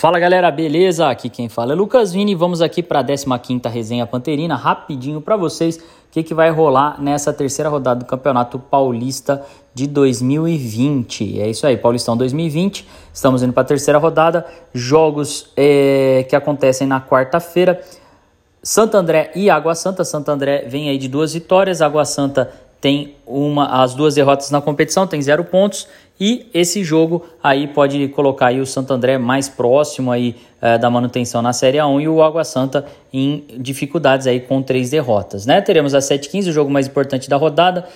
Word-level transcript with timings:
Fala 0.00 0.18
galera, 0.18 0.50
beleza? 0.50 1.10
Aqui 1.10 1.28
quem 1.28 1.50
fala 1.50 1.72
é 1.72 1.76
Lucas 1.76 2.10
Vini. 2.10 2.34
Vamos 2.34 2.62
aqui 2.62 2.82
para 2.82 3.00
a 3.00 3.38
15 3.38 3.68
Resenha 3.68 4.06
Panterina, 4.06 4.56
rapidinho 4.56 5.20
para 5.20 5.36
vocês 5.36 5.76
o 5.76 6.10
que, 6.10 6.22
que 6.22 6.32
vai 6.32 6.48
rolar 6.48 6.98
nessa 6.98 7.34
terceira 7.34 7.68
rodada 7.68 8.00
do 8.00 8.06
Campeonato 8.06 8.58
Paulista 8.58 9.44
de 9.74 9.86
2020. 9.86 11.38
É 11.42 11.50
isso 11.50 11.66
aí, 11.66 11.76
Paulistão 11.76 12.16
2020. 12.16 12.88
Estamos 13.12 13.42
indo 13.42 13.52
para 13.52 13.60
a 13.62 13.66
terceira 13.66 13.98
rodada. 13.98 14.46
Jogos 14.72 15.50
é, 15.54 16.24
que 16.26 16.34
acontecem 16.34 16.86
na 16.86 16.98
quarta-feira. 17.02 17.78
Santo 18.62 18.96
André 18.96 19.30
e 19.34 19.50
Água 19.50 19.74
Santa. 19.74 20.02
Santo 20.02 20.30
André 20.30 20.64
vem 20.66 20.88
aí 20.88 20.96
de 20.96 21.08
duas 21.08 21.34
vitórias. 21.34 21.82
Água 21.82 22.06
Santa 22.06 22.50
tem 22.80 23.16
uma, 23.26 23.82
as 23.82 23.94
duas 23.94 24.14
derrotas 24.14 24.50
na 24.50 24.62
competição, 24.62 25.06
tem 25.06 25.20
zero 25.20 25.44
pontos. 25.44 25.86
E 26.20 26.50
esse 26.52 26.84
jogo 26.84 27.24
aí 27.42 27.66
pode 27.66 28.08
colocar 28.08 28.48
aí 28.48 28.60
o 28.60 28.66
Santo 28.66 28.92
André 28.92 29.16
mais 29.16 29.48
próximo 29.48 30.12
aí 30.12 30.36
é, 30.60 30.76
da 30.76 30.90
manutenção 30.90 31.40
na 31.40 31.54
Série 31.54 31.78
A1 31.78 32.02
e 32.02 32.08
o 32.08 32.22
Água 32.22 32.44
Santa 32.44 32.84
em 33.10 33.44
dificuldades 33.58 34.26
aí 34.26 34.38
com 34.38 34.60
três 34.60 34.90
derrotas, 34.90 35.46
né? 35.46 35.62
Teremos 35.62 35.94
a 35.94 35.98
7-15, 35.98 36.48
o 36.48 36.52
jogo 36.52 36.70
mais 36.70 36.86
importante 36.86 37.30
da 37.30 37.36
rodada. 37.36 37.86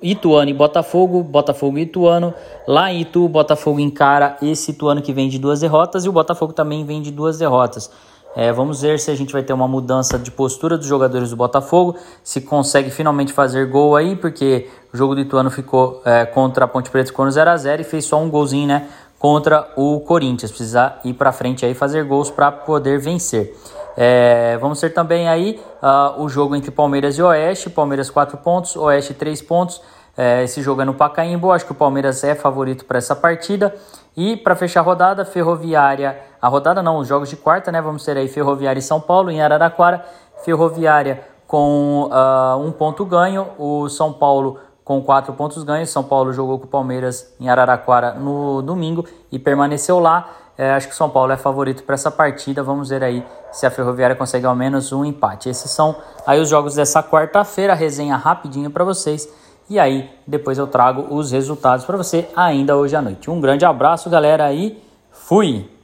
Ituano 0.00 0.48
e 0.48 0.54
Botafogo, 0.54 1.22
Botafogo 1.22 1.76
e 1.76 1.82
Ituano. 1.82 2.32
Lá 2.66 2.90
em 2.90 3.02
Itu, 3.02 3.28
Botafogo 3.28 3.80
encara 3.80 4.36
esse 4.40 4.70
Ituano 4.70 5.02
que 5.02 5.12
vem 5.12 5.28
de 5.28 5.38
duas 5.38 5.60
derrotas 5.60 6.04
e 6.04 6.08
o 6.08 6.12
Botafogo 6.12 6.52
também 6.52 6.84
vem 6.84 7.02
de 7.02 7.10
duas 7.10 7.36
derrotas. 7.38 7.90
É, 8.36 8.52
vamos 8.52 8.82
ver 8.82 9.00
se 9.00 9.10
a 9.10 9.14
gente 9.14 9.32
vai 9.32 9.42
ter 9.42 9.54
uma 9.54 9.66
mudança 9.66 10.18
de 10.18 10.30
postura 10.30 10.76
dos 10.76 10.86
jogadores 10.86 11.30
do 11.30 11.36
Botafogo, 11.36 11.96
se 12.22 12.42
consegue 12.42 12.90
finalmente 12.90 13.32
fazer 13.32 13.64
gol 13.66 13.96
aí, 13.96 14.14
porque 14.14 14.68
o 14.92 14.96
jogo 14.96 15.14
do 15.14 15.22
Ituano 15.22 15.50
ficou 15.50 16.02
é, 16.04 16.26
contra 16.26 16.66
a 16.66 16.68
Ponte 16.68 16.90
Preta 16.90 17.06
ficou 17.06 17.24
no 17.24 17.30
0x0 17.30 17.80
e 17.80 17.84
fez 17.84 18.04
só 18.04 18.20
um 18.20 18.28
golzinho, 18.28 18.68
né? 18.68 18.88
Contra 19.18 19.72
o 19.74 20.00
Corinthians. 20.00 20.50
Precisa 20.50 20.96
ir 21.02 21.14
para 21.14 21.32
frente 21.32 21.64
aí 21.64 21.72
fazer 21.72 22.04
gols 22.04 22.30
para 22.30 22.52
poder 22.52 22.98
vencer. 22.98 23.56
É, 23.96 24.58
vamos 24.60 24.78
ter 24.78 24.90
também 24.90 25.26
aí 25.26 25.58
uh, 25.82 26.22
o 26.22 26.28
jogo 26.28 26.54
entre 26.54 26.70
Palmeiras 26.70 27.16
e 27.16 27.22
Oeste. 27.22 27.70
Palmeiras 27.70 28.10
4 28.10 28.36
pontos, 28.36 28.76
Oeste 28.76 29.14
3 29.14 29.40
pontos. 29.40 29.80
É, 30.16 30.42
esse 30.42 30.62
jogo 30.62 30.80
é 30.80 30.84
no 30.84 30.94
Pacaembu, 30.94 31.52
acho 31.52 31.66
que 31.66 31.72
o 31.72 31.74
Palmeiras 31.74 32.24
é 32.24 32.34
favorito 32.34 32.84
para 32.84 32.98
essa 32.98 33.14
partida. 33.14 33.74
E 34.16 34.36
para 34.36 34.56
fechar 34.56 34.80
a 34.80 34.82
rodada, 34.82 35.24
Ferroviária, 35.24 36.18
a 36.40 36.48
rodada 36.48 36.82
não, 36.82 36.98
os 36.98 37.06
jogos 37.06 37.28
de 37.28 37.36
quarta, 37.36 37.70
né? 37.70 37.82
Vamos 37.82 38.02
ter 38.02 38.16
aí 38.16 38.28
Ferroviária 38.28 38.78
e 38.78 38.82
São 38.82 39.00
Paulo 39.00 39.30
em 39.30 39.42
Araraquara. 39.42 40.04
Ferroviária 40.42 41.22
com 41.46 42.10
uh, 42.10 42.58
um 42.58 42.72
ponto 42.72 43.04
ganho, 43.04 43.48
o 43.58 43.88
São 43.88 44.12
Paulo 44.12 44.58
com 44.82 45.02
quatro 45.02 45.32
pontos 45.34 45.62
ganhos. 45.64 45.90
São 45.90 46.02
Paulo 46.02 46.32
jogou 46.32 46.58
com 46.58 46.64
o 46.64 46.68
Palmeiras 46.68 47.34
em 47.40 47.48
Araraquara 47.48 48.14
no 48.14 48.62
domingo 48.62 49.04
e 49.30 49.38
permaneceu 49.38 49.98
lá. 49.98 50.30
É, 50.56 50.72
acho 50.72 50.88
que 50.88 50.94
o 50.94 50.96
São 50.96 51.10
Paulo 51.10 51.32
é 51.32 51.36
favorito 51.36 51.82
para 51.82 51.94
essa 51.94 52.10
partida. 52.10 52.62
Vamos 52.62 52.88
ver 52.88 53.04
aí 53.04 53.26
se 53.52 53.66
a 53.66 53.70
Ferroviária 53.70 54.16
consegue 54.16 54.46
ao 54.46 54.54
menos 54.54 54.92
um 54.92 55.04
empate. 55.04 55.50
Esses 55.50 55.70
são 55.70 55.94
aí 56.26 56.40
os 56.40 56.48
jogos 56.48 56.74
dessa 56.74 57.02
quarta-feira. 57.02 57.74
Resenha 57.74 58.16
rapidinho 58.16 58.70
para 58.70 58.84
vocês. 58.84 59.28
E 59.68 59.78
aí, 59.78 60.08
depois 60.26 60.58
eu 60.58 60.66
trago 60.66 61.14
os 61.14 61.32
resultados 61.32 61.84
para 61.84 61.96
você 61.96 62.28
ainda 62.36 62.76
hoje 62.76 62.94
à 62.94 63.02
noite. 63.02 63.30
Um 63.30 63.40
grande 63.40 63.64
abraço, 63.64 64.08
galera, 64.08 64.52
e 64.52 64.78
fui! 65.10 65.75